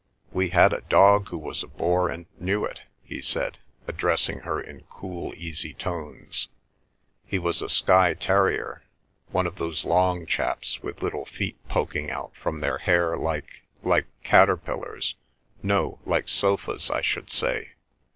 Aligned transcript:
"We 0.31 0.49
had 0.49 0.73
a 0.73 0.81
dog 0.89 1.27
who 1.27 1.37
was 1.37 1.61
a 1.61 1.67
bore 1.67 2.09
and 2.09 2.25
knew 2.39 2.65
it," 2.65 2.81
he 3.03 3.21
said, 3.21 3.59
addressing 3.87 4.39
her 4.39 4.59
in 4.59 4.81
cool, 4.89 5.31
easy 5.35 5.75
tones. 5.75 6.47
"He 7.23 7.37
was 7.37 7.61
a 7.61 7.69
Skye 7.69 8.15
terrier, 8.15 8.81
one 9.29 9.45
of 9.45 9.57
those 9.57 9.85
long 9.85 10.25
chaps, 10.25 10.81
with 10.81 11.03
little 11.03 11.25
feet 11.27 11.57
poking 11.69 12.09
out 12.09 12.35
from 12.35 12.61
their 12.61 12.79
hair 12.79 13.15
like—like 13.15 14.07
caterpillars—no, 14.23 15.99
like 16.07 16.27
sofas 16.27 16.89
I 16.89 17.01
should 17.01 17.29
say. 17.29 17.73